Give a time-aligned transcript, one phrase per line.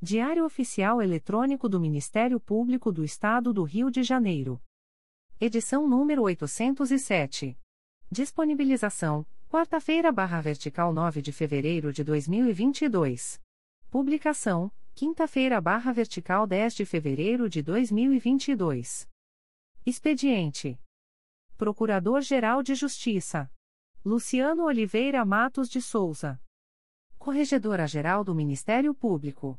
[0.00, 4.62] Diário Oficial Eletrônico do Ministério Público do Estado do Rio de Janeiro.
[5.40, 7.58] Edição número 807.
[8.08, 13.42] Disponibilização: quarta-feira, barra vertical 9 de fevereiro de 2022.
[13.90, 19.08] Publicação: quinta-feira, barra vertical 10 de fevereiro de 2022.
[19.84, 20.80] Expediente:
[21.56, 23.50] Procurador-Geral de Justiça
[24.04, 26.40] Luciano Oliveira Matos de Souza.
[27.18, 29.58] Corregedora-Geral do Ministério Público.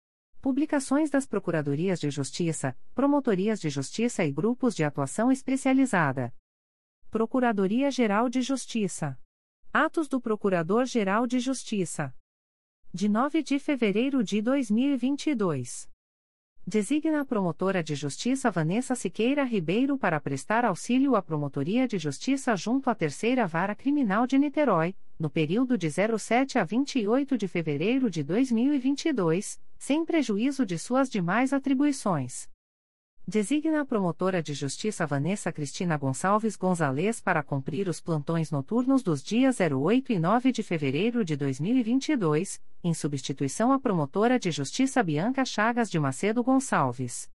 [0.41, 6.33] Publicações das Procuradorias de Justiça, Promotorias de Justiça e Grupos de Atuação Especializada.
[7.11, 9.19] Procuradoria-Geral de Justiça.
[9.71, 12.11] Atos do Procurador-Geral de Justiça.
[12.91, 15.87] De 9 de fevereiro de 2022.
[16.65, 22.55] Designa a promotora de justiça Vanessa Siqueira Ribeiro para prestar auxílio à Promotoria de Justiça
[22.55, 28.09] junto à Terceira Vara Criminal de Niterói, no período de 07 a 28 de fevereiro
[28.09, 32.47] de 2022, sem prejuízo de suas demais atribuições.
[33.27, 39.23] Designa a promotora de justiça Vanessa Cristina Gonçalves Gonzalez para cumprir os plantões noturnos dos
[39.23, 45.43] dias 08 e 9 de fevereiro de 2022, em substituição à promotora de justiça Bianca
[45.43, 47.27] Chagas de Macedo Gonçalves.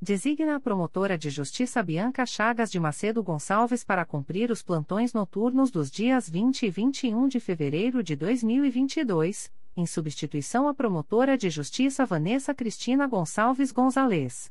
[0.00, 5.70] Designa a promotora de justiça Bianca Chagas de Macedo Gonçalves para cumprir os plantões noturnos
[5.70, 12.06] dos dias 20 e 21 de fevereiro de 2022, em substituição à promotora de justiça
[12.06, 14.50] Vanessa Cristina Gonçalves Gonzalez.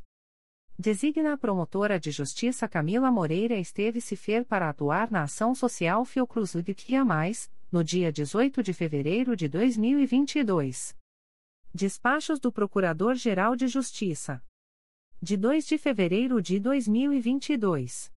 [0.77, 6.53] Designa a promotora de justiça Camila Moreira Esteves Cifer para atuar na ação social Fiocruz
[6.53, 10.95] Lidia Mais, no dia 18 de fevereiro de 2022.
[11.73, 14.43] Despachos do Procurador-Geral de Justiça
[15.21, 18.14] de 2 de fevereiro de 2022.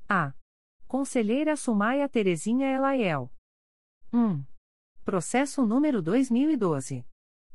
[0.09, 0.33] A.
[0.87, 3.29] Conselheira Sumaia Terezinha Elaiel.
[4.13, 4.45] 1.
[5.05, 7.05] Processo número 2012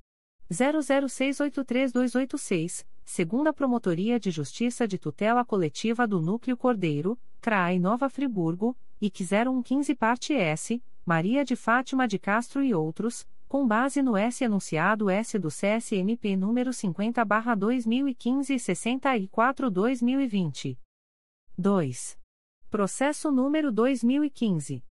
[0.52, 9.24] 00683286, segunda Promotoria de Justiça de Tutela Coletiva do Núcleo Cordeiro, CRAI Nova Friburgo, IC
[9.24, 15.08] 0115 Parte S, Maria de Fátima de Castro e outros, com base no S enunciado
[15.08, 20.80] S do CSMP número 50/2015 e 64/2020.
[21.56, 22.18] 2.
[22.72, 24.84] Processo número 2015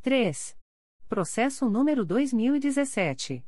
[0.00, 0.56] 3.
[1.08, 3.44] Processo número 2017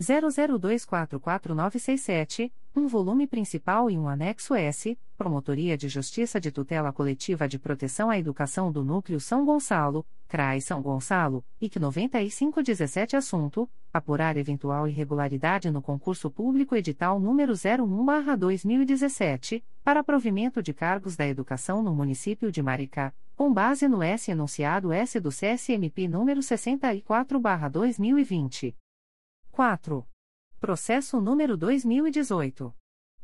[0.00, 7.58] 00244967, um volume principal e um anexo S, Promotoria de Justiça de Tutela Coletiva de
[7.58, 14.86] Proteção à Educação do Núcleo São Gonçalo, CRAI São Gonçalo, IC 9517 assunto: apurar eventual
[14.86, 22.52] irregularidade no concurso público edital número 01/2017, para provimento de cargos da educação no município
[22.52, 28.76] de Maricá, com base no S enunciado S do CSMP número 64/2020.
[29.50, 30.06] 4.
[30.58, 32.74] Processo número 2018.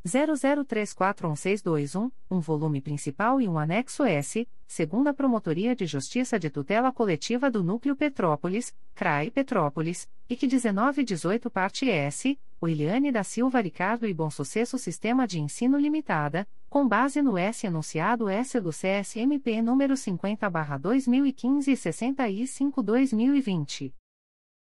[0.07, 7.51] 00341621, um volume principal e um anexo S, segunda Promotoria de Justiça de Tutela Coletiva
[7.51, 14.29] do Núcleo Petrópolis, CRAI Petrópolis, IC 1918 parte S, Williane da Silva Ricardo e Bom
[14.29, 21.68] Sucesso Sistema de Ensino Limitada, com base no S enunciado S do CSMP número 50/2015
[21.68, 23.95] e 65/2020.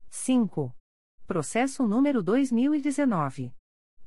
[0.09, 0.80] 5.
[1.31, 3.53] Processo número 2019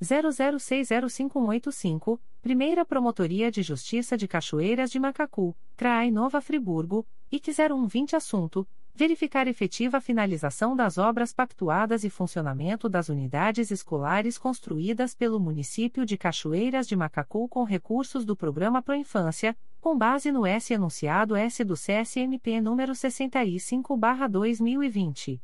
[0.04, 8.68] 00605185, Primeira Promotoria de Justiça de Cachoeiras de Macacu, CRAI Nova Friburgo, IC 0120 assunto
[8.94, 16.18] verificar efetiva finalização das obras pactuadas e funcionamento das unidades escolares construídas pelo município de
[16.18, 21.64] Cachoeiras de Macacu com recursos do Programa Pro Infância, com base no S enunciado S
[21.64, 25.40] do CSMP número 65/2020.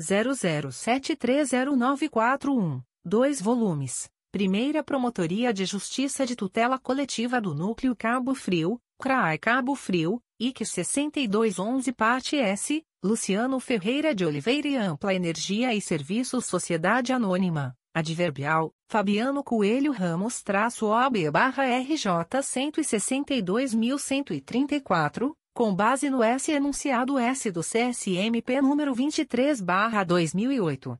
[0.00, 4.10] 00730941, 2 volumes.
[4.32, 10.66] Primeira Promotoria de Justiça de Tutela Coletiva do Núcleo Cabo Frio, CRAI Cabo Frio, IC
[10.66, 18.74] 6211 Parte S, Luciano Ferreira de Oliveira e Ampla Energia e Serviços Sociedade Anônima, Adverbial,
[18.88, 22.08] Fabiano Coelho Ramos traço OB barra RJ
[22.42, 30.98] 162.134, com base no S enunciado S do CSMP número 23/2008.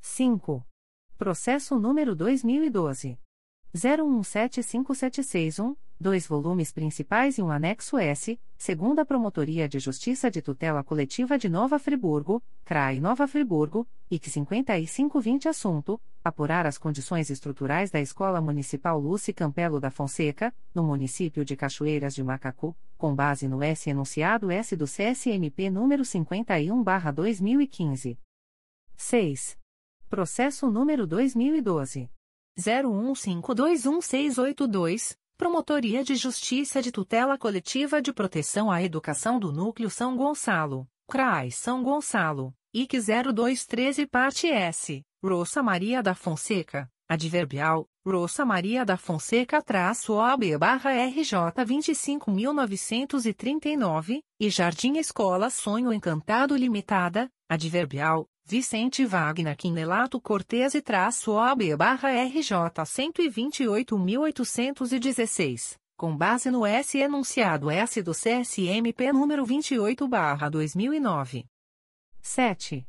[0.00, 0.64] 5.
[1.18, 3.18] Processo número 2012
[3.74, 11.38] 01757661, dois volumes principais e um anexo S, segunda Promotoria de Justiça de Tutela Coletiva
[11.38, 18.38] de Nova Friburgo, CRAI Nova Friburgo, IC 5520 assunto: apurar as condições estruturais da Escola
[18.40, 23.88] Municipal Lúcia Campelo da Fonseca, no município de Cachoeiras de Macacu, com base no S
[23.88, 28.18] enunciado S do CSMP número 51/2015.
[28.96, 29.56] 6.
[30.10, 32.10] Processo número 2012
[32.58, 40.86] 01521682, Promotoria de Justiça de Tutela Coletiva de Proteção à Educação do Núcleo São Gonçalo,
[41.08, 48.96] CRAI São Gonçalo, IC 0213 Parte S, Roça Maria da Fonseca, Adverbial, Roça Maria da
[48.96, 51.32] Fonseca traço OB barra RJ
[51.66, 61.74] 25.939, e Jardim Escola Sonho Encantado Limitada, Adverbial, Vicente Wagner Quinelato Cortez e traço OB
[61.74, 62.52] barra RJ
[62.84, 71.46] 128.816, com base no S enunciado S do CSMP número 28 barra 2009.
[72.20, 72.86] 7.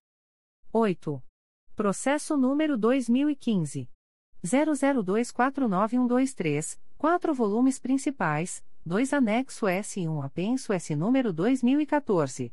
[0.70, 1.22] 8.
[1.74, 3.88] Processo número 2015
[4.44, 12.52] 00249123, quatro volumes principais, dois anexo S e um apenso S número 2014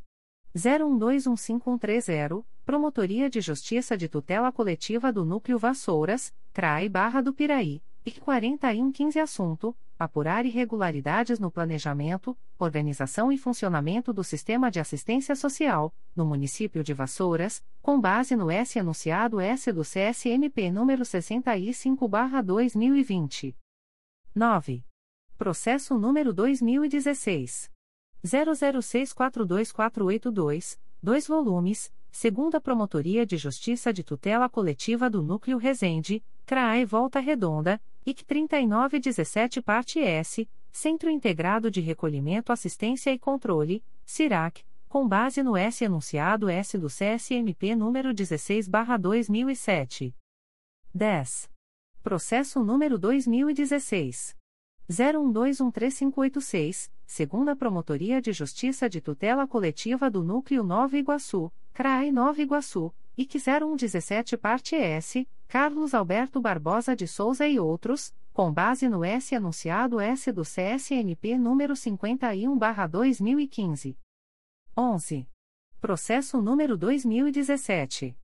[0.56, 8.12] 01215130, Promotoria de Justiça de Tutela Coletiva do Núcleo Vassouras, CRAI Barra do Piraí e
[8.12, 16.26] 4115 assunto: apurar irregularidades no planejamento, organização e funcionamento do sistema de assistência social no
[16.26, 23.56] município de Vassouras, com base no S anunciado S do CSMP número 65/2020.
[24.34, 24.84] 9.
[25.38, 27.70] Processo número 2016
[28.24, 37.20] 00642482, dois volumes segunda Promotoria de Justiça de Tutela Coletiva do Núcleo Resende, CRAE Volta
[37.20, 45.44] Redonda, IC 3917 Parte S, Centro Integrado de Recolhimento Assistência e Controle, CIRAC, com base
[45.44, 50.16] no S enunciado S do CSMP número 16/2007.
[50.94, 51.50] 10.
[52.02, 54.36] Processo número 2016
[54.90, 62.92] 01213586, segunda Promotoria de Justiça de Tutela Coletiva do Núcleo Nova Iguaçu, CRAE Nova Iguaçu,
[63.18, 69.36] IC 0117 Parte S, Carlos Alberto Barbosa de Souza e outros, com base no S
[69.36, 73.98] anunciado S do CSNP número 51/2015.
[74.78, 75.28] 11.
[75.82, 78.16] Processo número 2017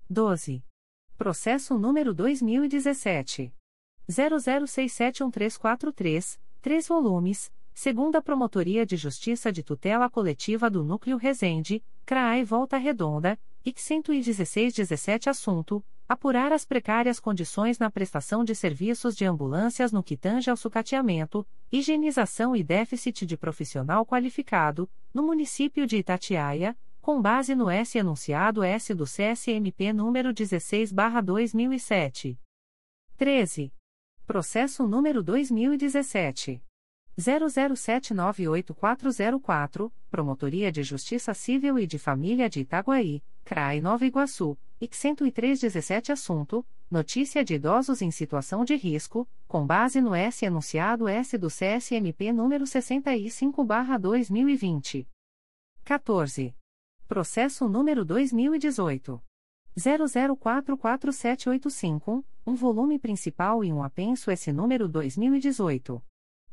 [0.08, 0.64] 12.
[1.18, 3.52] Processo número 2017
[4.08, 12.76] 00671343, 3 volumes, segunda Promotoria de Justiça de Tutela Coletiva do Núcleo Resende, CRAE Volta
[12.76, 20.02] Redonda, IC 11617 assunto apurar as precárias condições na prestação de serviços de ambulâncias no
[20.02, 27.22] que tange ao sucateamento, higienização e déficit de profissional qualificado, no município de Itatiaia, com
[27.22, 32.36] base no S enunciado S do CSMP número 16/2007.
[33.16, 33.72] 13.
[34.26, 36.60] Processo número 2017
[37.20, 46.12] 00798404, Promotoria de Justiça Civil e de Família de Itaguaí, CRAI Nova Iguaçu, IC 10317
[46.12, 51.48] assunto: Notícia de idosos em situação de risco, com base no S enunciado S do
[51.48, 55.04] CSMP número 65/2020.
[55.82, 56.54] 14.
[57.08, 59.20] Processo número 2018
[59.76, 66.00] 00447855, um volume principal e um apenso S número 2018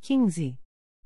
[0.00, 0.58] 15.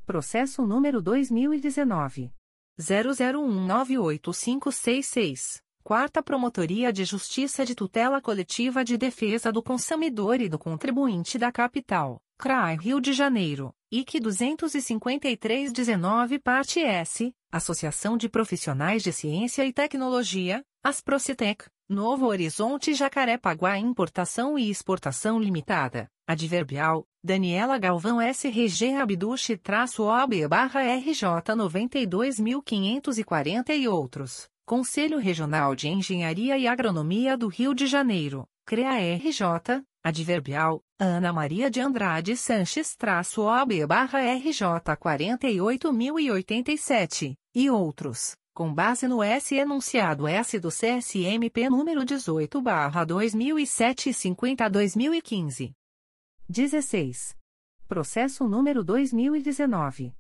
[0.06, 2.32] Processo número 2019
[2.80, 11.38] 00198566, Quarta Promotoria de Justiça de Tutela Coletiva de Defesa do Consumidor e do Contribuinte
[11.38, 19.64] da Capital, CRAI Rio de Janeiro, IC 25319 Parte S, Associação de Profissionais de Ciência
[19.64, 30.46] e Tecnologia, Asprocitec, Novo Horizonte Jacarepaguá Importação e Exportação Limitada, Adverbial, Daniela Galvão SRG Abduche-OB
[30.48, 34.46] barra RJ 92.540 e outros.
[34.64, 41.80] Conselho Regional de Engenharia e Agronomia do Rio de Janeiro, CREA-RJ, Adverbial, Ana Maria de
[41.80, 44.60] Andrade Sanches-OB barra RJ
[44.96, 54.12] 48.087, e outros, com base no S enunciado S do CSMP número 18 barra 2007
[54.12, 55.74] 50 2015.
[56.48, 57.36] 16.
[57.88, 60.14] Processo número 2019.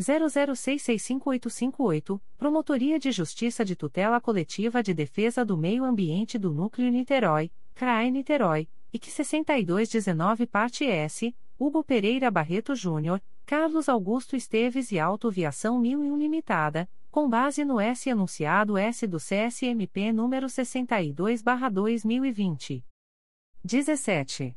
[0.00, 7.52] 00665858, Promotoria de Justiça de Tutela Coletiva de Defesa do Meio Ambiente do Núcleo Niterói,
[7.74, 15.78] CRAE Niterói, IC 6219 Parte S, Hugo Pereira Barreto Júnior, Carlos Augusto Esteves e Autoviação
[15.78, 22.82] 1001 Limitada, com base no S enunciado S do CSMP número 62/2020.
[23.62, 24.56] 17.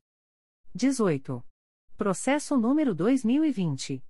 [0.74, 1.44] 18.
[1.98, 4.02] Processo número 2020.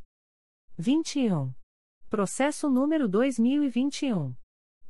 [0.76, 1.54] 21.
[2.10, 4.34] Processo número 2021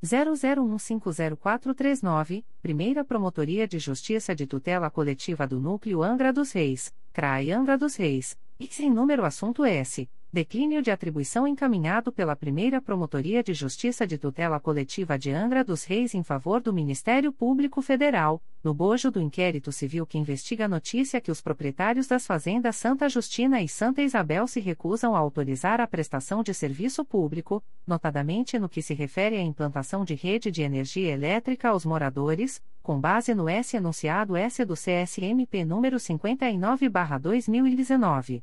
[0.04, 7.78] 00150439, Primeira Promotoria de Justiça de Tutela Coletiva do Núcleo Angra dos Reis, CRAI Angra
[7.78, 10.06] dos Reis, e sem número assunto S.
[10.34, 15.84] Declínio de atribuição encaminhado pela primeira Promotoria de Justiça de Tutela Coletiva de Angra dos
[15.84, 20.68] Reis em favor do Ministério Público Federal, no bojo do inquérito civil que investiga a
[20.68, 25.80] notícia que os proprietários das fazendas Santa Justina e Santa Isabel se recusam a autorizar
[25.80, 30.62] a prestação de serviço público, notadamente no que se refere à implantação de rede de
[30.62, 38.42] energia elétrica aos moradores, com base no S anunciado S do CSMP número 59/2019.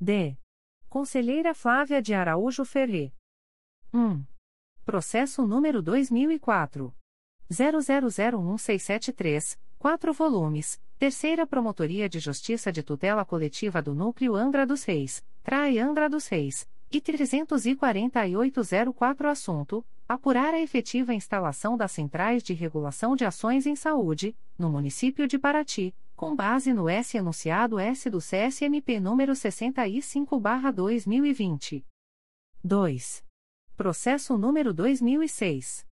[0.00, 0.36] D.
[0.90, 3.14] Conselheira Flávia de Araújo Ferre.
[3.94, 4.24] 1.
[4.84, 6.92] Processo número 2004.
[7.48, 15.24] 00011673, 4 volumes, Terceira Promotoria de Justiça de Tutela Coletiva do Núcleo Angra dos Reis,
[15.44, 23.14] Trai Angra dos Reis, e 34804 Assunto: Apurar a efetiva instalação das centrais de regulação
[23.14, 28.18] de ações em saúde, no município de Paraty, com base no S anunciado S do
[28.18, 31.82] CSMP número 65/2020.
[32.62, 33.24] 2.
[33.74, 35.86] Processo número 2006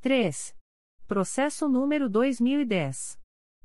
[0.00, 0.54] 3.
[1.06, 3.18] Processo número 2010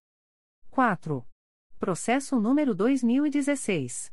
[0.68, 1.26] 4.
[1.78, 4.12] Processo número 2016.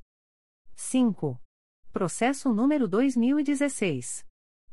[0.75, 1.39] 5.
[1.91, 4.25] Processo número 2016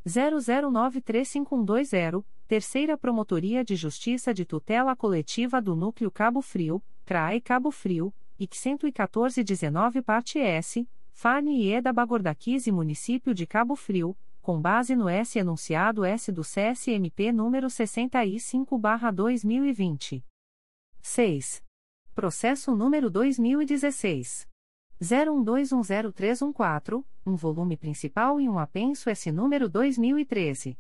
[0.07, 8.13] 00935120, Terceira Promotoria de Justiça de Tutela Coletiva do Núcleo Cabo Frio, CRAE Cabo Frio,
[8.39, 15.09] IC 11419 parte S, Fane e Eda Bagordaquise Município de Cabo Frio com base no
[15.09, 20.25] S enunciado S do CSMP número 65/2020.
[21.03, 21.63] 6.
[22.15, 24.50] Processo número 2016
[25.03, 30.77] 01210314, um volume principal e um apenso S número 2013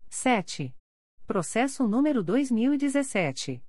[0.09, 0.73] 7.
[1.27, 3.61] Processo número 2017.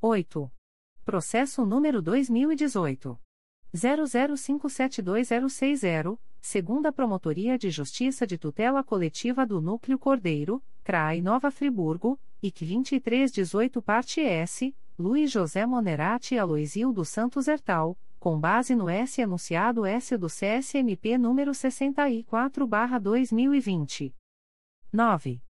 [0.00, 0.50] 8.
[1.04, 3.20] Processo número 2018.
[3.74, 12.64] 00572060, segunda Promotoria de Justiça de Tutela Coletiva do Núcleo Cordeiro, CRAI Nova Friburgo, IC
[12.64, 16.38] 2318 parte S, Luiz José Monerati e
[16.90, 24.12] dos Santos Hertal, com base no S enunciado S do CSMP número 64/2020.
[24.92, 25.40] 9.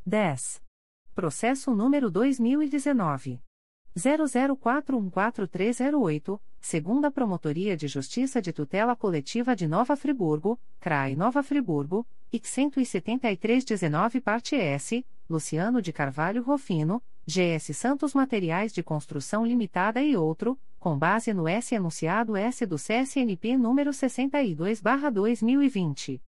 [0.08, 0.64] 10.
[1.14, 3.41] Processo número 2019.
[3.97, 12.47] 00414308, segunda Promotoria de Justiça de Tutela Coletiva de Nova Friburgo, CRAI Nova Friburgo, IC
[12.47, 20.58] 17319 parte S, Luciano de Carvalho Rofino, GS Santos Materiais de Construção Limitada e outro,
[20.80, 26.22] com base no S enunciado S do CSNP número 62/2020.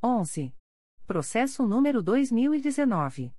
[0.00, 0.54] 11.
[1.10, 3.32] Processo número 2019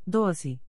[0.05, 0.59] 12.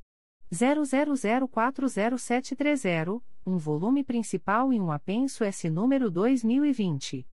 [0.53, 7.27] 00040730, um volume principal e um apenso S número 2020.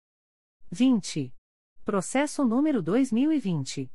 [0.71, 1.34] 20.
[1.85, 3.89] Processo número 2020.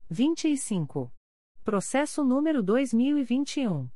[0.09, 1.18] 25.
[1.69, 3.87] Processo número 2021.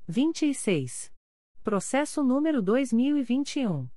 [0.07, 1.11] 26.
[1.63, 3.87] Processo número 2021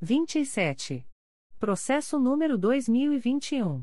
[0.00, 1.04] 27.
[1.58, 3.82] Processo número 2021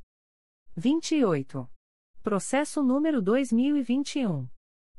[0.75, 1.69] 28.
[2.23, 4.49] Processo número 2021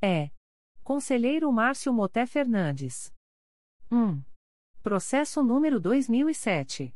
[0.00, 0.30] É.
[0.82, 3.12] Conselheiro Márcio Moté Fernandes.
[3.92, 4.22] 1.
[4.82, 6.94] Processo número 2007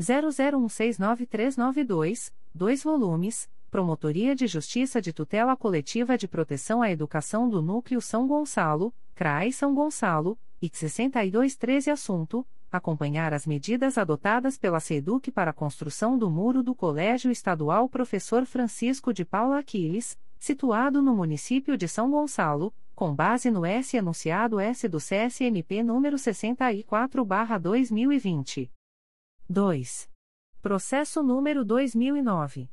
[0.00, 3.48] 00169392, 2 volumes.
[3.70, 9.52] Promotoria de Justiça de Tutela Coletiva de Proteção à Educação do Núcleo São Gonçalo, CRAI
[9.52, 16.30] São Gonçalo, IC 6213 assunto acompanhar as medidas adotadas pela SEDUC para a construção do
[16.30, 22.72] muro do Colégio Estadual Professor Francisco de Paula Aquiles, situado no município de São Gonçalo,
[22.94, 28.70] com base no S enunciado S do CSMP número 64/2020.
[29.48, 30.08] 2.
[30.62, 32.68] Processo número 2009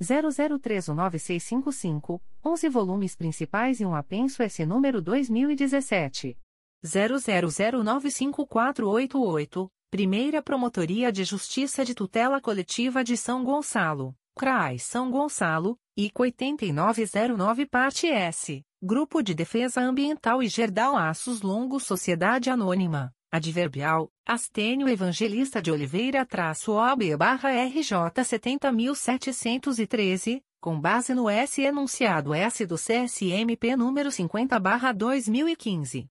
[0.00, 6.36] 00319655, 11 volumes principais e um apenso S número 2017
[6.84, 16.12] 00095488, Primeira Promotoria de Justiça de Tutela Coletiva de São Gonçalo, CRAI São Gonçalo, IC
[16.18, 24.88] 8909 Parte S, Grupo de Defesa Ambiental e Gerdau Aços Longos Sociedade Anônima, Adverbial, Astênio
[24.88, 32.74] Evangelista de Oliveira traço OB barra RJ 70713, com base no S enunciado S do
[32.76, 36.08] CSMP número 50 barra 2015.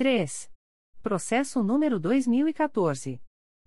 [0.00, 0.50] 3.
[1.02, 3.20] Processo número 2014.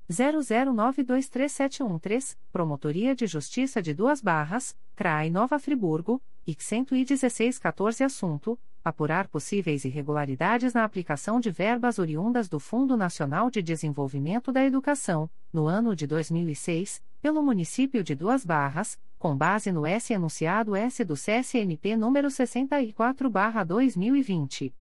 [0.09, 9.85] 00923713, Promotoria de Justiça de Duas Barras, CRAI Nova Friburgo, IC 11614 Assunto: Apurar possíveis
[9.85, 15.95] irregularidades na aplicação de verbas oriundas do Fundo Nacional de Desenvolvimento da Educação, no ano
[15.95, 21.95] de 2006, pelo município de Duas Barras, com base no S enunciado S do CSNP
[21.95, 24.73] número 64/2020.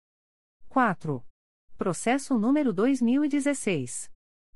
[0.69, 1.21] 4.
[1.81, 4.11] Processo número 2016.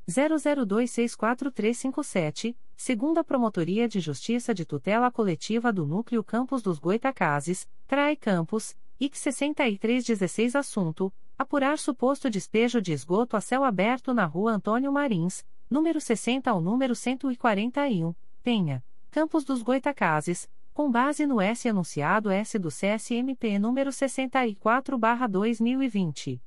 [0.08, 8.78] 00264357, segunda Promotoria de Justiça de Tutela Coletiva do Núcleo Campos dos Goitacazes, CRAE Campos,
[9.00, 15.44] IC 6316 Assunto: Apurar suposto despejo de esgoto a céu aberto na Rua Antônio Marins,
[15.68, 18.14] número 60 ao número 141,
[18.44, 26.40] Penha, Campos dos Goitacazes, com base no S anunciado S do CSMP número 64/2020.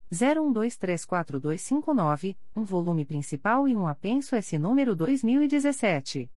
[0.09, 6.31] 01234259, um volume principal e um apenso S número 2017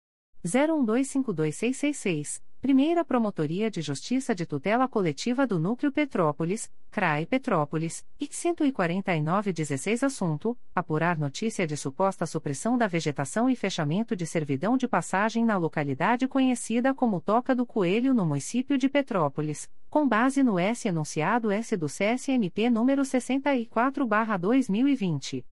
[0.46, 10.04] 01252666, Primeira Promotoria de Justiça de Tutela Coletiva do Núcleo Petrópolis, CRAE Petrópolis, IC 14916
[10.04, 15.56] Assunto: Apurar notícia de suposta supressão da vegetação e fechamento de servidão de passagem na
[15.56, 21.52] localidade conhecida como Toca do Coelho no município de Petrópolis, com base no S enunciado
[21.52, 25.46] S do CSMP número 64/2020.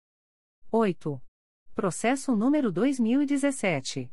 [0.70, 1.22] 8.
[1.74, 4.12] Processo número 2017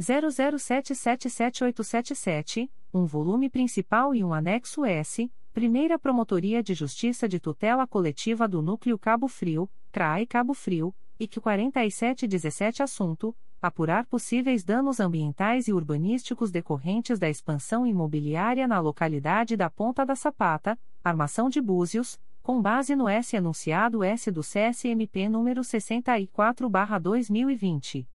[0.00, 8.48] 00777877, um volume principal e um anexo S, Primeira Promotoria de Justiça de Tutela Coletiva
[8.48, 15.72] do Núcleo Cabo Frio, CRAE Cabo Frio, IC 4717 Assunto: Apurar possíveis danos ambientais e
[15.72, 22.62] urbanísticos decorrentes da expansão imobiliária na localidade da Ponta da Sapata, Armação de Búzios, com
[22.62, 28.06] base no S enunciado S do CSMP número 64/2020.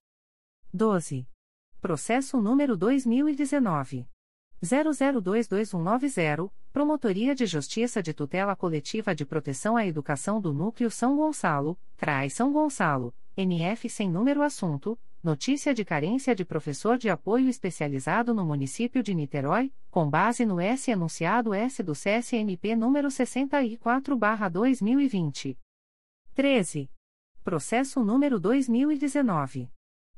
[0.73, 1.27] 12.
[1.79, 4.07] Processo número 2019.
[4.63, 11.77] 00229190, Promotoria de Justiça de Tutela Coletiva de Proteção à Educação do Núcleo São Gonçalo,
[11.97, 18.33] CRAI São Gonçalo, NF sem número assunto, notícia de carência de professor de apoio especializado
[18.33, 25.57] no município de Niterói, com base no S enunciado S do CSNP número 64/2020.
[26.33, 26.89] 13.
[27.43, 29.69] Processo número 2019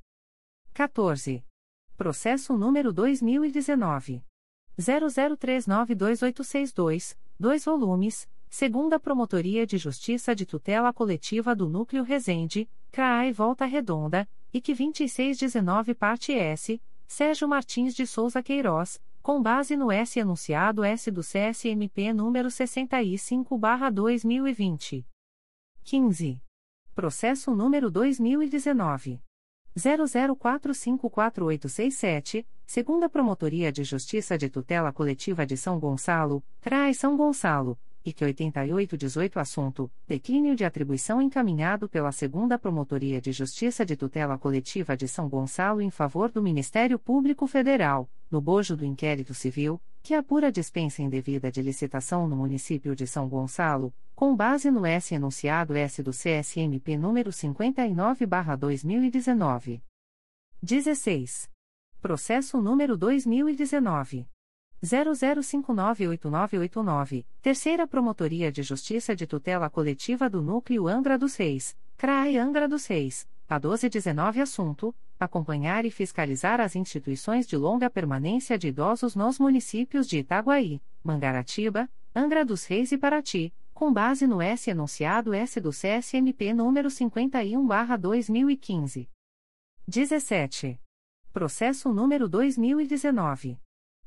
[0.73, 1.43] 14.
[1.97, 4.23] Processo número 2019
[4.79, 13.63] 00392862, 2 volumes, segunda Promotoria de Justiça de Tutela Coletiva do Núcleo Resende, CRAI Volta
[13.63, 20.83] Redonda, IC 2619 Parte S, Sérgio Martins de Souza Queiroz, com base no S enunciado
[20.83, 25.05] S do CSMP número 65/2020.
[25.85, 26.43] 15.
[26.93, 29.21] Processo número 2019
[29.77, 38.25] 00454867 Segunda Promotoria de Justiça de Tutela Coletiva de São Gonçalo, CRAI São Gonçalo, IC
[38.25, 45.07] 8818 Assunto: Declínio de atribuição encaminhado pela Segunda Promotoria de Justiça de Tutela Coletiva de
[45.07, 50.51] São Gonçalo em favor do Ministério Público Federal, no bojo do inquérito civil, que apura
[50.51, 56.03] dispensa indevida de licitação no município de São Gonçalo, com base no S enunciado S
[56.03, 59.81] do CSMP número 59/2019.
[60.61, 61.49] 16.
[62.01, 64.25] Processo número 2019.
[64.81, 72.69] 00598989, Terceira Promotoria de Justiça de Tutela Coletiva do Núcleo Angra dos Reis, CRAE Angra
[72.69, 79.13] dos Reis, a 1219 Assunto: Acompanhar e fiscalizar as instituições de longa permanência de idosos
[79.13, 85.33] nos municípios de Itaguaí, Mangaratiba, Angra dos Reis e Paraty, com base no S enunciado
[85.33, 89.09] S do CSMP número 51/2015.
[89.85, 90.79] 17.
[91.31, 93.59] Processo número 2019.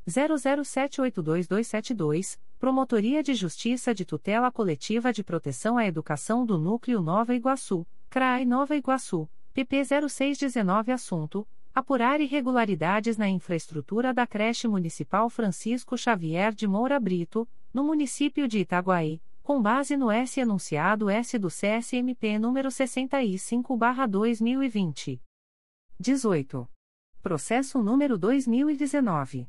[0.09, 7.87] 00782272, Promotoria de Justiça de Tutela Coletiva de Proteção à Educação do Núcleo Nova Iguaçu,
[8.11, 16.53] CRAI Nova Iguaçu, PP 0619 Assunto: Apurar irregularidades na infraestrutura da creche municipal Francisco Xavier
[16.53, 22.37] de Moura Brito, no município de Itaguaí, com base no S enunciado S do CSMP
[22.39, 25.21] número 65/2020.
[26.01, 26.72] 18.
[27.23, 29.49] Processo número 2019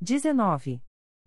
[0.00, 0.82] 19.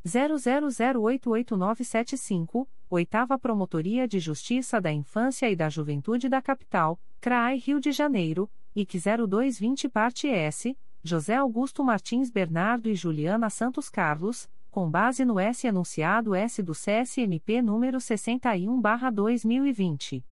[0.06, 7.92] 00088975, Oitava Promotoria de Justiça da Infância e da Juventude da Capital, CRAI Rio de
[7.92, 15.26] Janeiro, IC 0220 Parte S, José Augusto Martins Bernardo e Juliana Santos Carlos, com base
[15.26, 20.24] no S enunciado S do CSMP número 61/2020.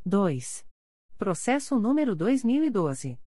[0.05, 0.65] 2.
[1.19, 3.19] Processo número 2012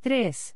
[0.03, 0.55] 3.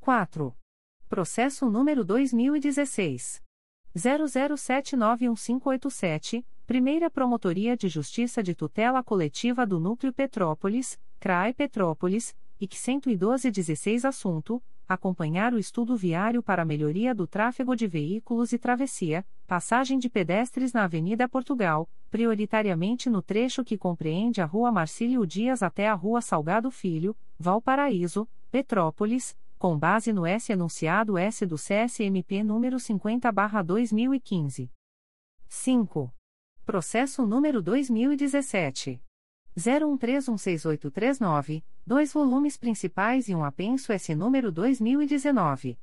[0.00, 0.56] 4.
[1.08, 3.42] Processo número 2016.
[3.96, 14.04] 00791587, Primeira Promotoria de Justiça de Tutela Coletiva do Núcleo Petrópolis, CRAE Petrópolis, IC 11216
[14.04, 20.08] Assunto: Acompanhar o estudo viário para melhoria do tráfego de veículos e travessia, passagem de
[20.08, 25.94] pedestres na Avenida Portugal, prioritariamente no trecho que compreende a Rua Marcílio Dias até a
[25.94, 34.68] Rua Salgado Filho, Valparaíso, Petrópolis com base no S enunciado S do CSMP número 50/2015.
[35.48, 36.12] 5.
[36.66, 39.00] Processo número 2017
[39.56, 45.78] 01316839, dois volumes principais e um apenso S número 2019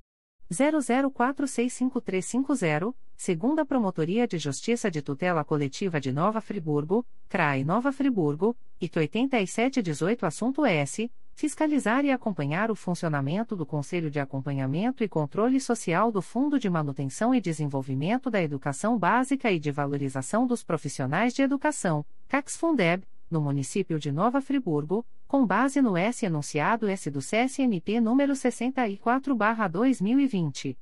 [0.51, 8.99] 00465350, segunda Promotoria de Justiça de Tutela Coletiva de Nova Friburgo, CRAI Nova Friburgo, IT
[8.99, 11.09] 8718 assunto S
[11.39, 16.69] fiscalizar e acompanhar o funcionamento do Conselho de Acompanhamento e Controle Social do Fundo de
[16.69, 23.39] Manutenção e Desenvolvimento da Educação Básica e de Valorização dos Profissionais de Educação, CACSFundeb, no
[23.39, 30.75] município de Nova Friburgo, com base no S enunciado S do CSNP número 64/2020.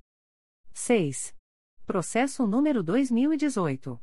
[0.74, 1.36] 6.
[1.86, 4.00] Processo número 2018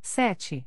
[0.08, 0.66] 7.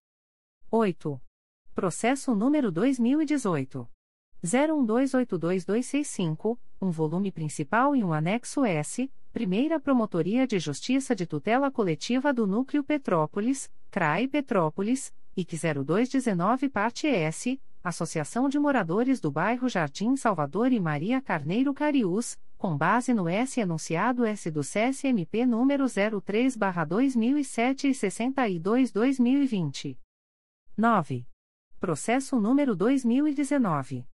[0.70, 1.22] 8.
[1.74, 3.88] Processo número 2018.
[4.44, 12.32] 01282265, um volume principal e um anexo S, Primeira Promotoria de Justiça de Tutela Coletiva
[12.32, 20.16] do Núcleo Petrópolis, CRAI Petrópolis, IC 0219 Parte S, Associação de Moradores do Bairro Jardim
[20.16, 27.86] Salvador e Maria Carneiro Cariús, com base no S enunciado S do CSMP número 03/2007
[27.86, 29.98] e 62/2020.
[30.78, 31.26] 9.
[31.80, 34.06] Processo número 2019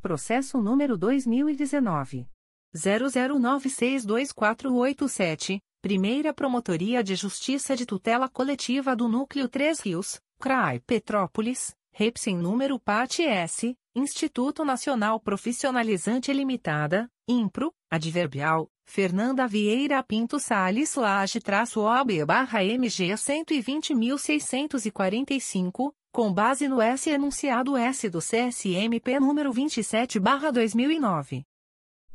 [0.00, 2.26] Processo número 2019
[2.74, 12.38] 00962487, Primeira Promotoria de Justiça de Tutela Coletiva do Núcleo 3 Rios, CRAI Petrópolis, Repsen
[12.38, 21.80] número parte S, Instituto Nacional Profissionalizante Limitada, IMPRO, Adverbial, Fernanda Vieira Pinto Salles Laje traço
[21.80, 30.50] OB barra MG 120.645, com base no S enunciado S do CSMP número 27 barra
[30.50, 31.44] 2009.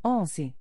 [0.04, 0.54] 11.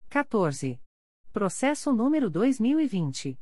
[0.10, 0.80] 14.
[1.34, 3.38] Processo número 2020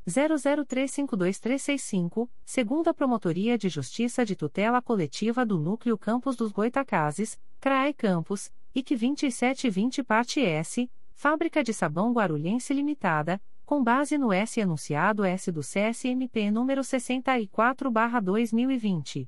[0.08, 8.52] 00352365, segunda Promotoria de Justiça de Tutela Coletiva do Núcleo Campos dos Goitacazes, CRAE Campos,
[8.76, 15.52] IC 2720 Parte S, Fábrica de Sabão Guarulhense Limitada, com base no S enunciado S
[15.52, 19.28] do CSMP número 64/2020.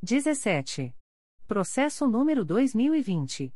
[0.00, 0.94] 17.
[1.48, 3.52] Processo número 2020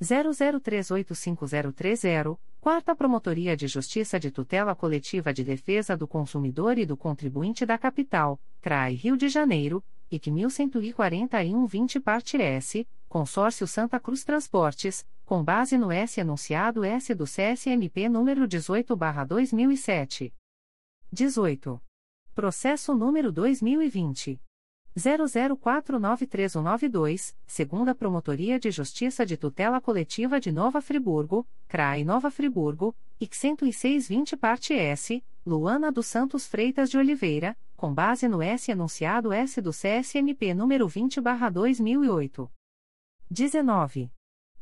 [0.00, 7.64] 00385030, Quarta Promotoria de Justiça de Tutela Coletiva de Defesa do Consumidor e do Contribuinte
[7.64, 15.44] da Capital, CRAI Rio de Janeiro, IC 1141-20 Parte S, Consórcio Santa Cruz Transportes, com
[15.44, 20.32] base no S enunciado S do CSMP número 18/2007.
[21.12, 21.80] 18.
[22.34, 24.40] Processo número 2020
[24.96, 33.34] 00493192, segunda Promotoria de Justiça de Tutela Coletiva de Nova Friburgo, CRAI Nova Friburgo, IC
[33.34, 39.60] 10620 Parte S, Luana dos Santos Freitas de Oliveira, com base no S enunciado S
[39.60, 42.50] do CSMP número 20/2008.
[43.30, 44.10] 19.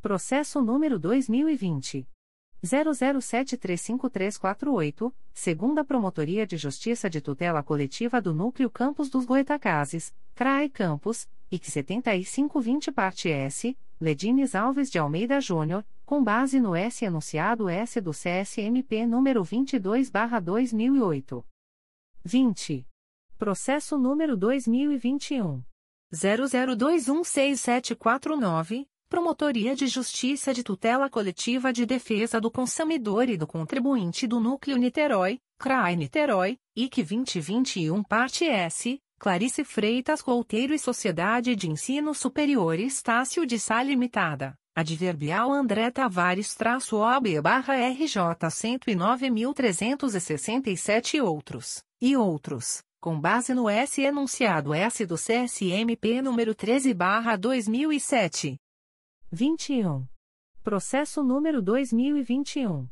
[0.02, 2.08] Processo número 2020
[2.64, 11.28] 00735348, segunda Promotoria de Justiça de Tutela Coletiva do Núcleo Campos dos Goitacazes, CRAE Campos,
[11.50, 18.00] IC 7520 parte S, Ledines Alves de Almeida Júnior, com base no S enunciado S
[18.00, 21.44] do CSMP número 22/2008.
[22.24, 22.88] 20.
[23.36, 25.62] Processo número 2021
[26.12, 34.40] 00216749 Promotoria de Justiça de Tutela Coletiva de Defesa do Consumidor e do Contribuinte do
[34.40, 42.12] Núcleo Niterói, CRAI Niterói, IC 2021 Parte S, Clarice Freitas Couteiro e Sociedade de Ensino
[42.12, 48.16] Superior Estácio de Sá Limitada, Adverbial André Tavares-OB barra RJ
[48.50, 56.92] 109.367 e outros, e outros, com base no S enunciado S do CSMP número 13
[56.92, 58.58] barra 2007.
[59.34, 60.06] 21.
[60.62, 62.88] Processo número 2021.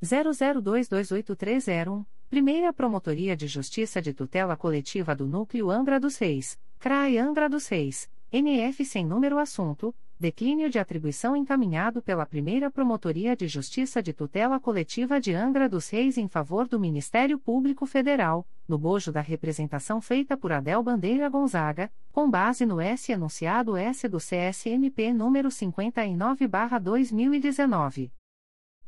[0.00, 7.48] 00228301, Primeira Promotoria de Justiça de Tutela Coletiva do Núcleo Angra dos Reis, CRAI Angra
[7.48, 14.02] dos Reis, NF sem número assunto, declínio de atribuição encaminhado pela Primeira Promotoria de Justiça
[14.02, 19.10] de Tutela Coletiva de Angra dos Reis em favor do Ministério Público Federal, no bojo
[19.10, 25.10] da representação feita por Adel Bandeira Gonzaga, com base no S enunciado S do CSMP
[25.10, 28.12] número 59/2019.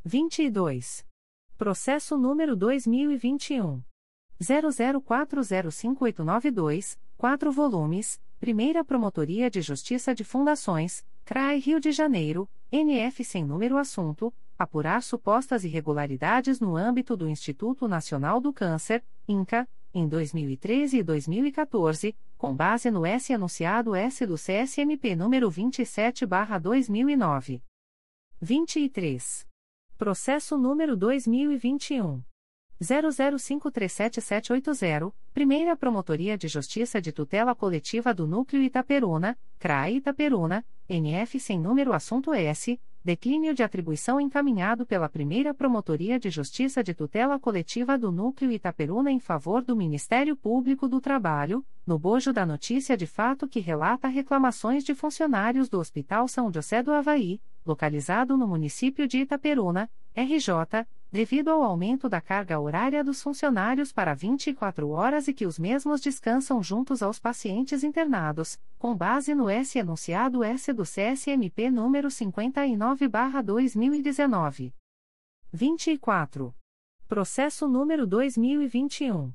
[0.05, 1.03] 22.
[1.57, 3.81] Processo número 2021
[4.39, 8.21] 00405892, 4 volumes.
[8.39, 15.01] Primeira Promotoria de Justiça de Fundações, CRAI Rio de Janeiro, NF sem número assunto, apurar
[15.01, 22.53] supostas irregularidades no âmbito do Instituto Nacional do Câncer, INCA, em 2013 e 2014, com
[22.53, 27.61] base no S anunciado S do CSMP número 27/2009.
[28.41, 29.47] 23.
[29.97, 32.21] Processo número 2021
[32.83, 41.59] 00537780, Primeira Promotoria de Justiça de Tutela Coletiva do Núcleo Itaperuna, CRAE Itaperuna, NF sem
[41.59, 47.97] número assunto S, declínio de atribuição encaminhado pela Primeira Promotoria de Justiça de Tutela Coletiva
[47.97, 53.05] do Núcleo Itaperuna em favor do Ministério Público do Trabalho, no bojo da notícia de
[53.05, 59.05] fato que relata reclamações de funcionários do Hospital São José do Havaí, localizado no município
[59.05, 65.33] de Itaperuna, RJ, devido ao aumento da carga horária dos funcionários para 24 horas e
[65.33, 70.81] que os mesmos descansam juntos aos pacientes internados, com base no S enunciado S do
[70.81, 74.73] CSMP número 59/2019.
[75.51, 76.55] 24.
[77.07, 79.31] Processo número 2021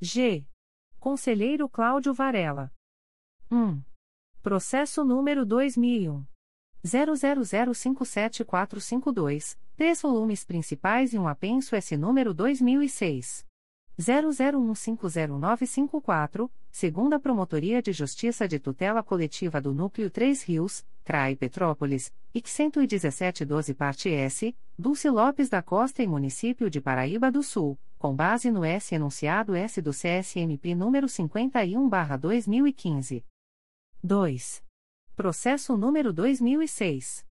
[0.00, 0.46] G.
[0.98, 2.72] Conselheiro Cláudio Varela.
[3.50, 3.82] 1.
[4.40, 6.24] Processo número 2001
[6.84, 13.48] 00057452, três volumes principais e um apenso S número 2006
[13.98, 22.48] 00150954, segunda Promotoria de Justiça de Tutela Coletiva do Núcleo 3 Rios, CRAI Petrópolis, IC
[22.48, 28.50] 11712 parte S, Dulce Lopes da Costa e Município de Paraíba do Sul com base
[28.50, 33.22] no S enunciado S do CSMP número 51/2015.
[34.02, 34.62] 2.
[35.20, 37.26] Processo número 2006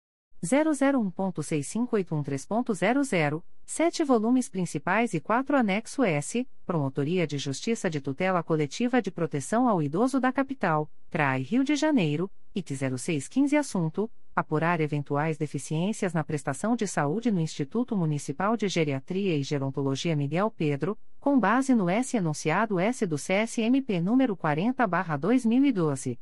[0.42, 9.10] 001.65813.00, sete volumes principais e quatro anexo S, Promotoria de Justiça de Tutela Coletiva de
[9.10, 16.14] Proteção ao Idoso da Capital, CRAI Rio de Janeiro, IT 0615 assunto apurar eventuais deficiências
[16.14, 21.74] na prestação de saúde no Instituto Municipal de Geriatria e Gerontologia Miguel Pedro, com base
[21.74, 26.18] no S enunciado S do CSMP número 40/2012.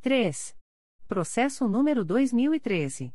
[0.00, 0.56] 3.
[1.08, 3.12] Processo número 2013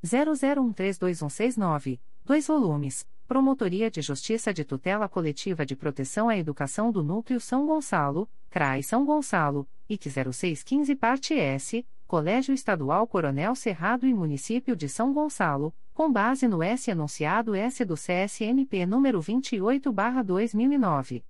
[0.04, 7.40] 00132169, 2 volumes, Promotoria de Justiça de Tutela Coletiva de Proteção à Educação do Núcleo
[7.40, 14.74] São Gonçalo, CRAI São Gonçalo, IC 0615 Parte S, Colégio Estadual Coronel Cerrado e Município
[14.74, 21.22] de São Gonçalo, com base no S enunciado S do CSMP número 28/2009.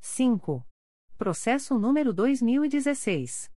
[0.00, 0.64] 5.
[1.18, 3.50] Processo número 2016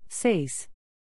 [0.08, 0.68] 6.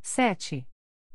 [0.00, 0.66] 7.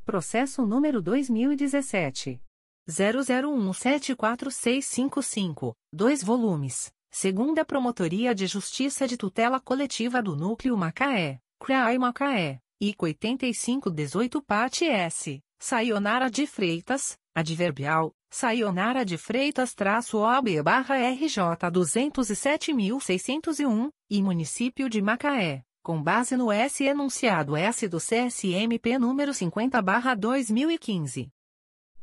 [0.04, 2.40] Processo número 2017
[2.88, 6.92] 00174655, 2 volumes.
[7.10, 14.84] Segunda Promotoria de Justiça de Tutela Coletiva do Núcleo Macaé, CRAI Macaé, IC 8518 Parte
[14.84, 24.90] S, Sayonara de Freitas, Adverbial, Sayonara de Freitas traço OB barra RJ 207.601, e Município
[24.90, 31.30] de Macaé, com base no S enunciado S do CSMP número 50 barra 2015.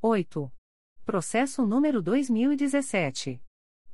[0.02, 0.50] 8.
[1.04, 3.42] Processo número 2017.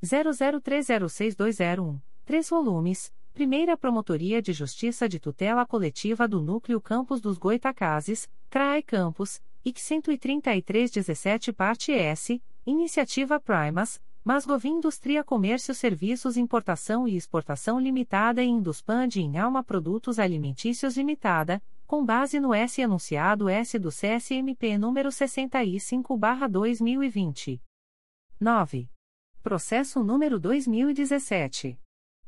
[0.03, 8.29] 00306201, 3 volumes, Primeira Promotoria de Justiça de Tutela Coletiva do Núcleo Campos dos Goitacazes,
[8.47, 17.77] CRAE Campos, IC 13317 Parte S, Iniciativa Primas, Masgovin Indústria Comércio Serviços Importação e Exportação
[17.77, 23.89] Limitada e Induspan de Inhalma Produtos Alimentícios Limitada, com base no S anunciado S do
[23.89, 27.59] CSMP número 65/2020.
[28.39, 28.89] 9.
[29.43, 31.77] Processo número 2017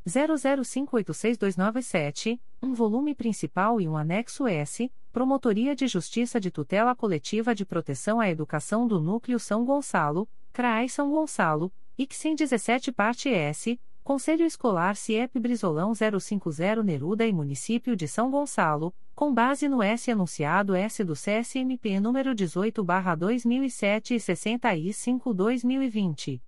[0.08, 7.66] 00586297, um volume principal e um anexo S, Promotoria de Justiça de Tutela Coletiva de
[7.66, 14.46] Proteção à Educação do Núcleo São Gonçalo, CRAI São Gonçalo, IC 117 Parte S, Conselho
[14.46, 20.74] Escolar CIEP Brizolão 050 Neruda e Município de São Gonçalo, com base no S anunciado
[20.74, 26.42] S do CSMP número 18/2007 e 65/2020.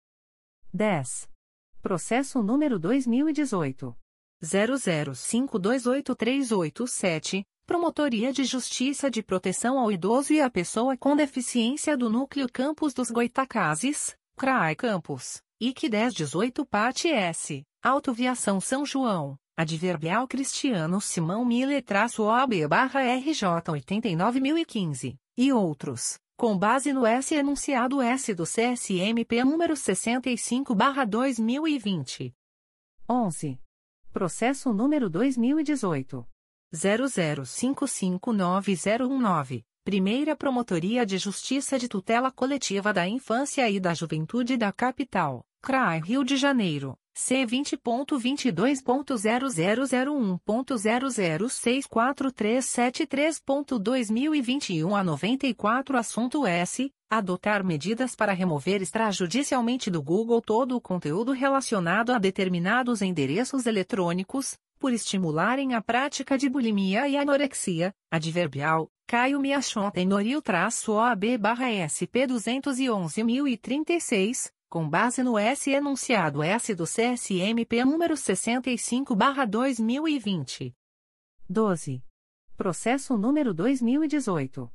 [0.73, 1.30] 10.
[1.81, 3.95] Processo número 2018
[4.43, 12.47] 00528387, Promotoria de Justiça de Proteção ao Idoso e à Pessoa com Deficiência do Núcleo
[12.51, 21.43] Campos dos Goitacazes, CRAI Campos, IC 1018 Parte S, Autoviação São João, Adverbial Cristiano Simão
[21.43, 32.33] Miller-OB-RJ 89015, e outros com base no S enunciado S do CSMP número 65/2020.
[33.07, 33.59] 11.
[34.11, 36.27] Processo número 2018
[36.73, 39.63] 00559019.
[39.83, 45.99] Primeira Promotoria de Justiça de Tutela Coletiva da Infância e da Juventude da Capital, CRAI
[45.99, 46.97] Rio de Janeiro.
[47.13, 52.31] C vinte ponto vinte dois ponto zero zero zero um ponto zero zero seis quatro
[52.31, 56.47] três sete três ponto dois mil e vinte e um a noventa e quatro assunto
[56.47, 63.65] S adotar medidas para remover extrajudicialmente do Google todo o conteúdo relacionado a determinados endereços
[63.65, 71.37] eletrônicos por estimularem a prática de bulimia e anorexia adverbial Caio Miachon Tenoril traço OAB
[71.37, 80.73] barra SP 211.036 com base no S enunciado S do CSMP número 65/2020.
[81.49, 82.01] 12.
[82.55, 84.71] Processo número 2018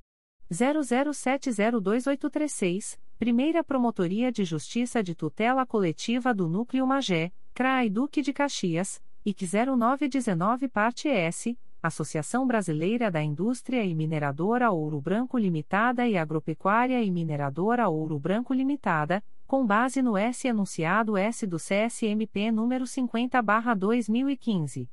[0.52, 9.02] 00702836, Primeira Promotoria de Justiça de Tutela Coletiva do Núcleo Magé, CRAI Duque de Caxias,
[9.24, 11.59] IC 0919 Parte S.
[11.82, 18.52] Associação Brasileira da Indústria e Mineradora Ouro Branco Limitada e Agropecuária e Mineradora Ouro Branco
[18.52, 24.90] Limitada, com base no S enunciado S do CSMP número 50/2015.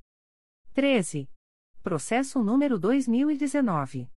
[0.73, 1.27] 13.
[1.81, 4.07] Processo número 2019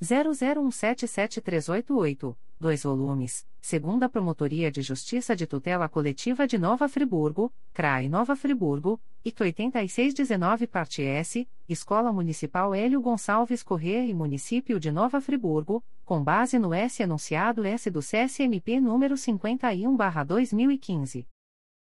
[0.00, 8.36] 00177388, 2 volumes, segunda Promotoria de Justiça de Tutela Coletiva de Nova Friburgo, CRAI Nova
[8.36, 15.82] Friburgo, IC 8619 Parte S, Escola Municipal Hélio Gonçalves Corrêa e Município de Nova Friburgo,
[16.04, 21.26] com base no S enunciado S do CSMP número 51/2015.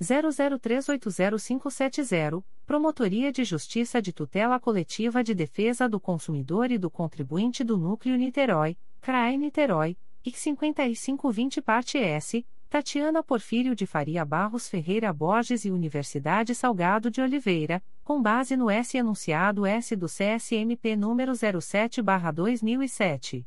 [0.00, 7.76] 00380570, Promotoria de Justiça de Tutela Coletiva de Defesa do Consumidor e do Contribuinte do
[7.76, 15.64] Núcleo Niterói, CRAE Niterói, IC 5520 Parte S, Tatiana Porfírio de Faria Barros Ferreira Borges
[15.64, 23.44] e Universidade Salgado de Oliveira, com base no S enunciado S do CSMP número 07/2007.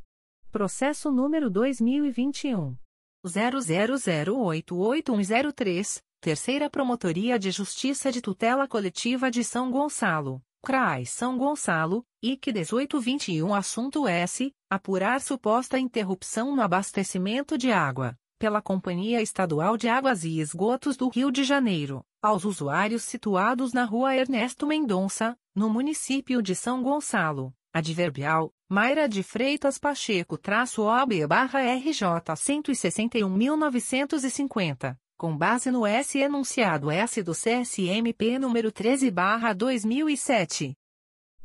[0.52, 2.76] Processo número 2021
[3.24, 12.52] 00088103, Terceira Promotoria de Justiça de Tutela Coletiva de São Gonçalo, CRAI São Gonçalo, IC
[12.52, 14.50] 1821 Assunto S.
[14.70, 21.08] Apurar suposta interrupção no abastecimento de água, pela Companhia Estadual de Águas e Esgotos do
[21.08, 27.52] Rio de Janeiro, aos usuários situados na Rua Ernesto Mendonça, no município de São Gonçalo.
[27.72, 36.90] Adverbial, Mayra de Freitas Pacheco traço OB barra RJ 161.950, com base no S enunciado
[36.90, 40.74] S do CSMP número 13 barra 2007.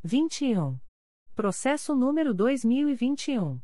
[0.01, 0.79] 21.
[1.35, 3.59] Processo número 2021.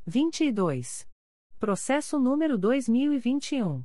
[0.05, 1.14] 22.
[1.59, 3.82] Processo número 2021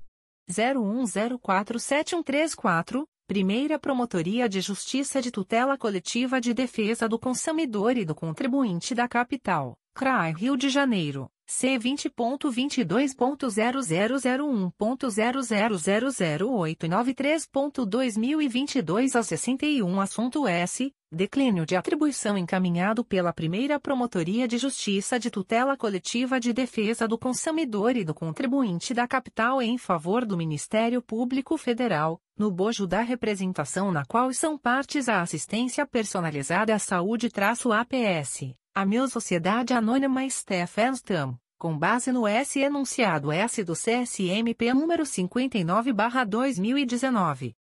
[0.49, 8.95] 01047134, Primeira Promotoria de Justiça de Tutela Coletiva de Defesa do Consumidor e do Contribuinte
[8.95, 11.29] da Capital, CRAI Rio de Janeiro.
[11.45, 16.53] C vinte ponto vinte dois ponto zero zero zero um ponto zero zero zero zero
[16.53, 20.89] oito nove três ponto dois mil e vinte dois a sessenta e um assunto S
[21.11, 27.17] declínio de atribuição encaminhado pela primeira promotoria de justiça de tutela coletiva de defesa do
[27.17, 33.01] consumidor e do contribuinte da capital em favor do Ministério Público Federal no bojo da
[33.01, 39.73] representação na qual são partes a assistência personalizada à saúde traço APS a Mil Sociedade
[39.73, 47.57] Anônima Stephenstam, com base no S enunciado S do CSMP número 59/2019.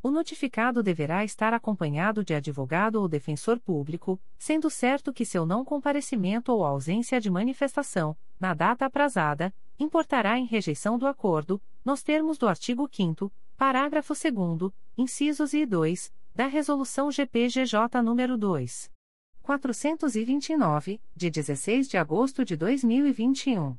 [0.02, 5.66] O notificado deverá estar acompanhado de advogado ou defensor público, sendo certo que seu não
[5.66, 12.38] comparecimento ou ausência de manifestação, na data aprazada, importará em rejeição do acordo, nos termos
[12.38, 18.91] do artigo 5 Parágrafo 2 incisos e 2, da Resolução GPGJ nº 2.
[19.41, 23.77] 429, de 16 de agosto de 2021.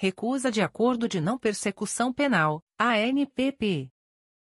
[0.00, 3.90] Recusa de acordo de não persecução penal, ANPP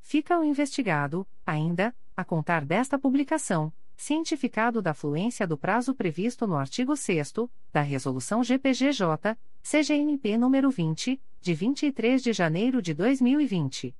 [0.00, 3.72] Fica o investigado, ainda, a contar desta publicação,
[4.02, 7.34] cientificado da fluência do prazo previsto no artigo 6
[7.72, 13.96] da Resolução GPGJ, CGNP nº 20, de 23 de janeiro de 2020.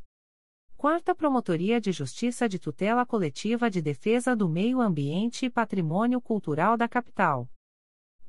[0.75, 6.75] Quarta Promotoria de Justiça de Tutela Coletiva de Defesa do Meio Ambiente e Patrimônio Cultural
[6.75, 7.49] da Capital.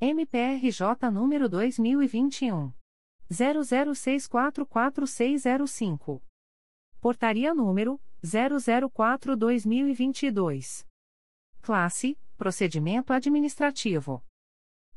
[0.00, 2.72] MPRJ número 2021
[3.28, 6.22] 00644605.
[7.00, 10.85] Portaria número 004/2022.
[11.66, 14.22] Classe: Procedimento administrativo.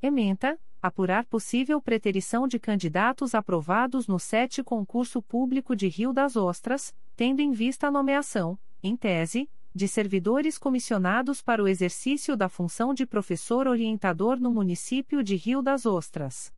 [0.00, 6.94] Ementa: apurar possível preterição de candidatos aprovados no SET concurso público de Rio das Ostras,
[7.16, 12.92] tendo em vista a nomeação, em tese, de servidores comissionados para o exercício da função
[12.92, 16.52] de professor orientador no município de Rio das Ostras.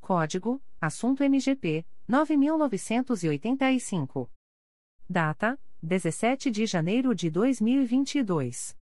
[0.00, 4.28] Código: Assunto MGP 9985.
[5.08, 8.76] Data: 17 de janeiro de 2022.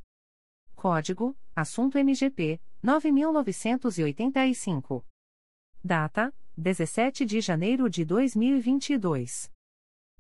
[0.75, 5.07] Código: Assunto MGP 9985.
[5.85, 9.49] Data: 17 de janeiro de 2022.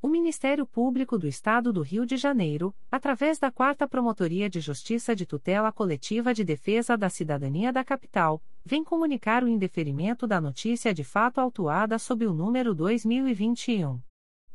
[0.00, 5.14] O Ministério Público do Estado do Rio de Janeiro, através da 4 Promotoria de Justiça
[5.14, 10.94] de Tutela Coletiva de Defesa da Cidadania da Capital, vem comunicar o indeferimento da notícia
[10.94, 14.00] de fato autuada sob o número 2021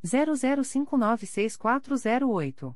[0.04, 2.76] 00596408.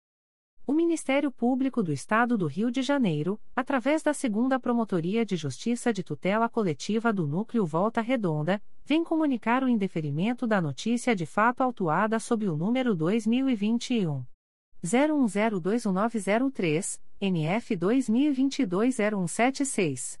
[0.71, 5.91] O Ministério Público do Estado do Rio de Janeiro, através da Segunda Promotoria de Justiça
[5.91, 11.59] de Tutela Coletiva do Núcleo Volta Redonda, vem comunicar o indeferimento da notícia de fato
[11.59, 14.23] autuada sob o número 2021
[14.81, 20.20] 01021903, NF 2022 0176.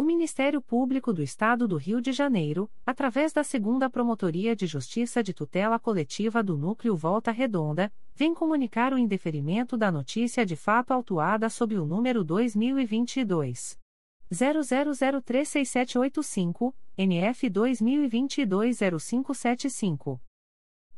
[0.00, 5.22] O Ministério Público do Estado do Rio de Janeiro, através da Segunda Promotoria de Justiça
[5.22, 10.92] de Tutela Coletiva do Núcleo Volta Redonda, vem comunicar o indeferimento da notícia de fato
[10.92, 13.78] autuada sob o número 2022
[14.32, 20.18] 00036785, NF 2022 0575.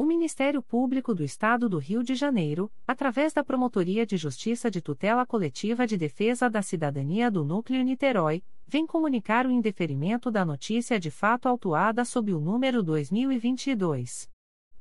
[0.00, 4.80] O Ministério Público do Estado do Rio de Janeiro, através da Promotoria de Justiça de
[4.80, 10.98] Tutela Coletiva de Defesa da Cidadania do Núcleo Niterói, vem comunicar o indeferimento da notícia
[10.98, 14.26] de fato autuada sob o número 2022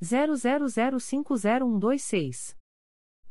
[0.02, 2.56] 00050126.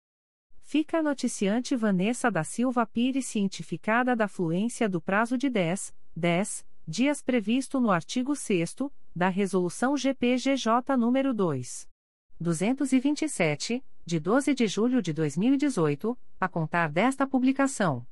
[0.73, 6.65] fica a noticiante Vanessa da Silva Pires cientificada da fluência do prazo de 10, 10
[6.87, 8.77] dias previsto no artigo 6
[9.15, 11.87] da Resolução GPGJ nº 2.
[12.41, 18.03] 227, de 12 de julho de 2018, a contar desta publicação.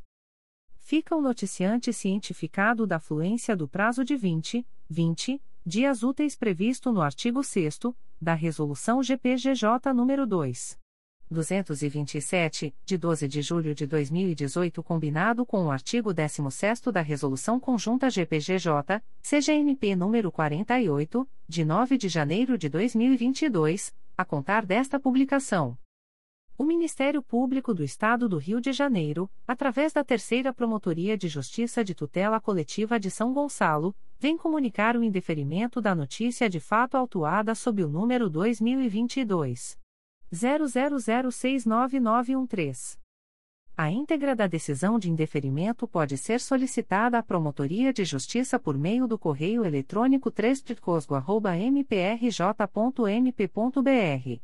[0.76, 7.02] Fica o noticiante cientificado da fluência do prazo de 20, 20 dias úteis previsto no
[7.02, 7.80] artigo 6
[8.18, 10.85] da Resolução GPGJ nº 2.
[11.30, 18.08] 227, de 12 de julho de 2018, combinado com o artigo 16 da Resolução Conjunta
[18.08, 25.76] GPGJ, CGNP número 48, de 9 de janeiro de 2022, a contar desta publicação.
[26.56, 31.84] O Ministério Público do Estado do Rio de Janeiro, através da Terceira Promotoria de Justiça
[31.84, 37.54] de Tutela Coletiva de São Gonçalo, vem comunicar o indeferimento da notícia de fato autuada
[37.54, 39.76] sob o número 2022
[40.32, 42.98] 00069913.
[43.78, 49.06] A íntegra da decisão de indeferimento pode ser solicitada à Promotoria de Justiça por meio
[49.06, 50.64] do correio eletrônico 3
[51.70, 54.40] mprj.mp.br.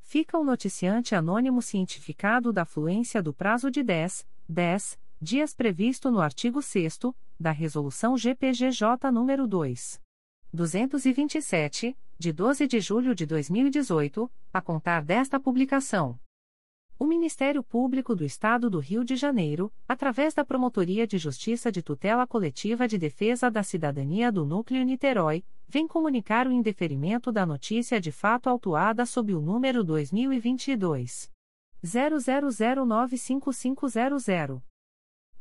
[0.00, 6.20] Fica o noticiante anônimo cientificado da fluência do prazo de 10, 10 dias previsto no
[6.20, 6.98] artigo 6
[7.38, 10.00] da Resolução GPGJ nº 2.
[10.52, 16.18] 227, de 12 de julho de 2018, a contar desta publicação.
[16.98, 21.82] O Ministério Público do Estado do Rio de Janeiro, através da Promotoria de Justiça de
[21.82, 28.00] Tutela Coletiva de Defesa da Cidadania do Núcleo Niterói, vem comunicar o indeferimento da notícia
[28.00, 31.30] de fato autuada sob o número 2022
[31.84, 34.62] 00095500.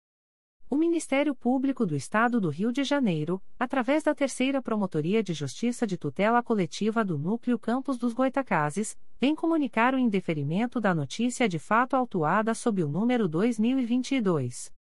[0.73, 5.85] O Ministério Público do Estado do Rio de Janeiro, através da Terceira Promotoria de Justiça
[5.85, 11.59] de Tutela Coletiva do Núcleo Campos dos Goitacazes, vem comunicar o indeferimento da notícia de
[11.59, 14.71] fato autuada sob o número 2022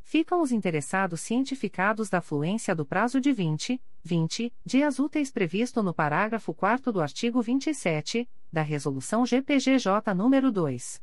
[0.04, 5.92] Ficam os interessados cientificados da fluência do prazo de 20, 20 dias úteis previsto no
[5.94, 11.02] parágrafo 4 do artigo 27 da Resolução GPGJ nº 2.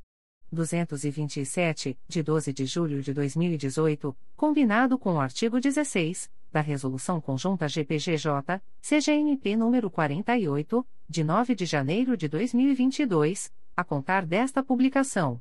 [0.51, 7.69] 227, de 12 de julho de 2018, combinado com o artigo 16 da Resolução Conjunta
[7.69, 15.41] GPGJ, CGNP nº 48, de 9 de janeiro de 2022, a contar desta publicação.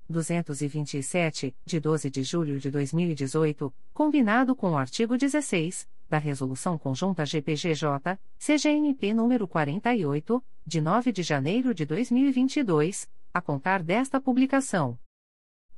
[0.09, 7.27] 227, de 12 de julho de 2018, combinado com o artigo 16 da Resolução Conjunta
[7.27, 14.97] GPGJ, CGNP número 48, de 9 de janeiro de 2022, a contar desta publicação.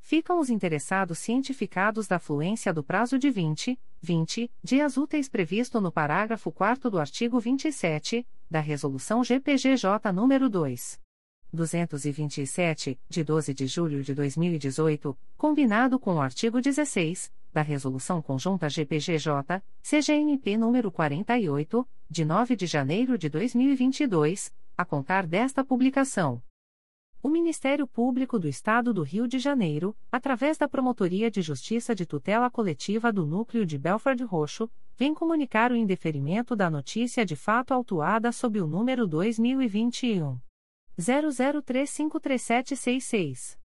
[0.05, 5.91] ficam os interessados cientificados da fluência do prazo de 20, 20 dias úteis previsto no
[5.91, 11.01] parágrafo 4 do artigo 27 da Resolução GPGJ nº 2.
[11.51, 18.67] 227, de 12 de julho de 2018, combinado com o artigo 16 da Resolução Conjunta
[18.67, 26.43] GPGJ, CGNP nº 48, de 9 de janeiro de 2022, a contar desta publicação.
[27.23, 32.05] O Ministério Público do Estado do Rio de Janeiro, através da Promotoria de Justiça de
[32.05, 37.73] Tutela Coletiva do Núcleo de Belford Roxo, vem comunicar o indeferimento da notícia de fato
[37.73, 40.37] autuada sob o número 2021
[40.99, 43.64] 00353766.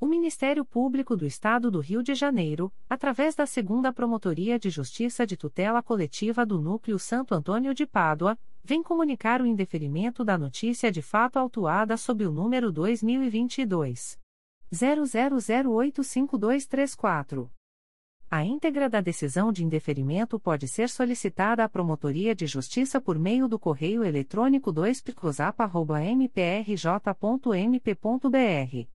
[0.00, 5.26] O Ministério Público do Estado do Rio de Janeiro, através da Segunda Promotoria de Justiça
[5.26, 10.92] de Tutela Coletiva do Núcleo Santo Antônio de Pádua, vem comunicar o indeferimento da notícia
[10.92, 14.16] de fato autuada sob o número 2022
[14.72, 17.50] 00085234.
[18.30, 23.48] A íntegra da decisão de indeferimento pode ser solicitada à Promotoria de Justiça por meio
[23.48, 25.02] do correio eletrônico 2
[26.14, 28.97] mprj.mp.br.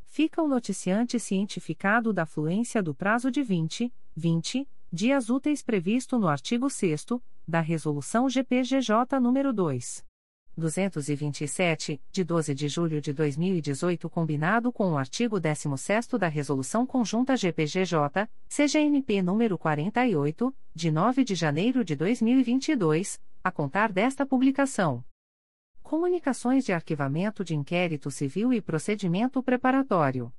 [0.05, 6.29] Fica o noticiante cientificado da fluência do prazo de 20, 20 dias úteis previsto no
[6.29, 7.07] artigo 6
[7.49, 10.10] da Resolução GPGJ nº 2.
[10.57, 17.37] 227, de 12 de julho de 2018, combinado com o artigo 16º da Resolução Conjunta
[17.37, 25.05] GPGJ, CGNP número 48, de 9 de janeiro de 2022, a contar desta publicação.
[25.83, 30.33] Comunicações de arquivamento de inquérito civil e procedimento preparatório.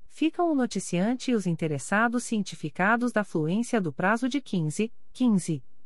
[0.07, 5.63] Ficam o noticiante e os interessados cientificados da fluência do prazo de 15, 15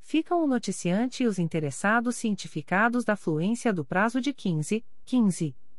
[0.00, 5.56] Ficam o noticiante e os interessados cientificados da fluência do prazo de 15, 15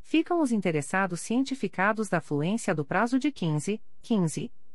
[0.00, 4.50] Ficam os interessados cientificados da fluência do prazo de 15, 15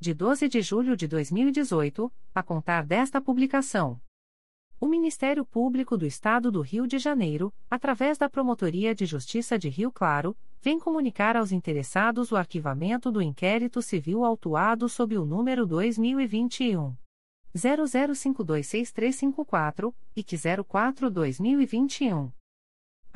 [0.00, 4.00] de 12 de julho de 2018, a contar desta publicação.
[4.80, 9.68] O Ministério Público do Estado do Rio de Janeiro, através da Promotoria de Justiça de
[9.68, 15.66] Rio Claro, vem comunicar aos interessados o arquivamento do inquérito civil autuado sob o número
[15.66, 16.94] 2021
[17.56, 22.30] 00526354 e que 04-2021.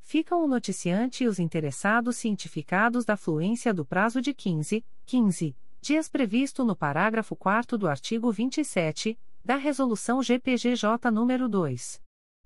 [0.00, 6.08] ficam o noticiante e os interessados cientificados da fluência do prazo de 15, 15 dias
[6.08, 12.00] previsto no parágrafo 4 do artigo 27 da Resolução GPGJ nº 2.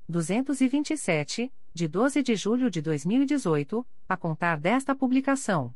[0.08, 5.74] 227, de 12 de julho de 2018, a contar desta publicação.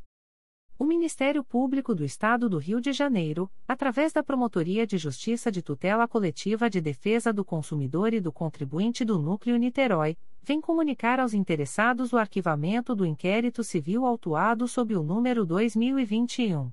[0.78, 5.62] O Ministério Público do Estado do Rio de Janeiro, através da Promotoria de Justiça de
[5.62, 11.32] Tutela Coletiva de Defesa do Consumidor e do Contribuinte do Núcleo Niterói, vem comunicar aos
[11.32, 16.70] interessados o arquivamento do inquérito civil autuado sob o número 2021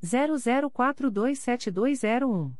[0.00, 2.59] 00427201.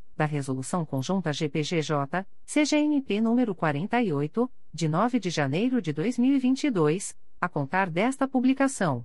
[0.21, 7.89] da Resolução Conjunta GPGJ, CGNP nº 48, de 9 de janeiro de 2022, a contar
[7.89, 9.03] desta publicação.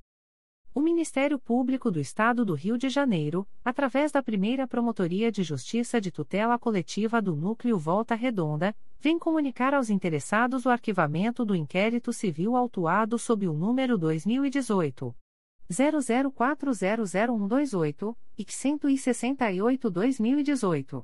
[0.73, 5.99] O Ministério Público do Estado do Rio de Janeiro, através da primeira Promotoria de Justiça
[5.99, 12.13] de Tutela Coletiva do Núcleo Volta Redonda, vem comunicar aos interessados o arquivamento do inquérito
[12.13, 15.13] civil autuado sob o número 2018.
[15.69, 21.03] 00400128 e 168-2018.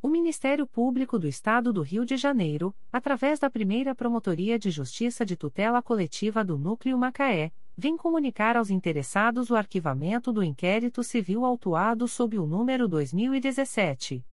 [0.00, 5.26] O Ministério Público do Estado do Rio de Janeiro, através da primeira Promotoria de Justiça
[5.26, 11.44] de Tutela Coletiva do Núcleo Macaé, vem comunicar aos interessados o arquivamento do inquérito civil
[11.44, 14.24] autuado sob o número 2017.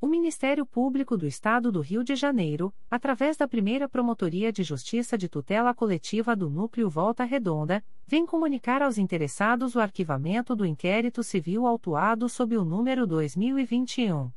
[0.00, 5.18] O Ministério Público do Estado do Rio de Janeiro, através da primeira Promotoria de Justiça
[5.18, 11.24] de Tutela Coletiva do Núcleo Volta Redonda, vem comunicar aos interessados o arquivamento do inquérito
[11.24, 14.30] civil autuado sob o número 2021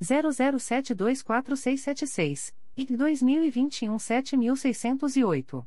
[0.00, 5.66] 00724676 e 2021 7608.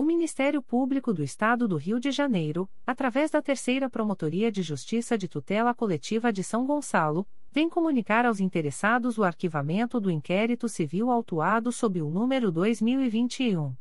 [0.00, 5.18] O Ministério Público do Estado do Rio de Janeiro, através da Terceira Promotoria de Justiça
[5.18, 11.10] de Tutela Coletiva de São Gonçalo, vem comunicar aos interessados o arquivamento do inquérito civil
[11.10, 13.74] autuado sob o número 2021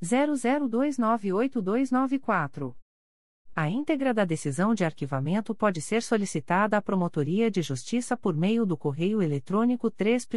[0.00, 2.72] 00298294.
[3.52, 8.64] A íntegra da decisão de arquivamento pode ser solicitada à Promotoria de Justiça por meio
[8.64, 10.28] do correio eletrônico 3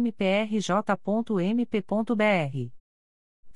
[0.00, 2.81] mprj.mp.br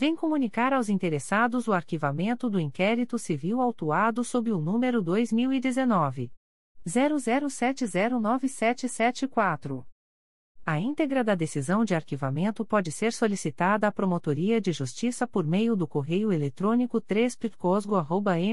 [0.00, 6.32] vem comunicar aos interessados o arquivamento do inquérito civil autuado sob o número 2019
[6.88, 9.84] 00709774.
[10.64, 15.76] A íntegra da decisão de arquivamento pode ser solicitada à Promotoria de Justiça por meio
[15.76, 17.36] do correio eletrônico 3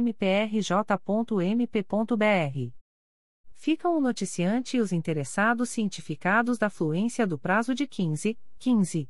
[0.03, 0.67] mprj.mp.br.
[3.53, 9.09] Ficam o noticiante e os interessados cientificados da fluência do prazo de 15, 15